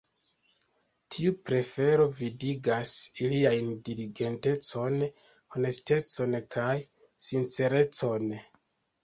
[1.15, 2.93] Tiu prefero vidigas
[3.25, 4.97] iliajn diligentecon,
[5.57, 6.73] honestecon kaj
[7.29, 8.35] sincerecon.